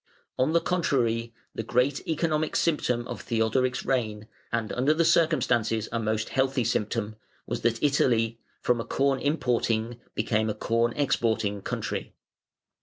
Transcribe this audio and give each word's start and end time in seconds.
On 0.39 0.51
the 0.51 0.59
contrary, 0.59 1.31
the 1.53 1.61
great 1.61 2.07
economic 2.07 2.55
symptom 2.55 3.07
of 3.07 3.21
Theodoric's 3.21 3.85
reign 3.85 4.27
and 4.51 4.73
under 4.73 4.95
the 4.95 5.05
circumstances 5.05 5.87
a 5.91 5.99
most 5.99 6.29
healthy 6.29 6.63
symptom 6.63 7.17
was 7.45 7.61
that 7.61 7.83
Italy, 7.83 8.39
from 8.63 8.81
a 8.81 8.83
corn 8.83 9.19
importing 9.19 10.01
became 10.15 10.49
a 10.49 10.55
corn 10.55 10.93
exporting 10.93 11.61
country. 11.61 12.15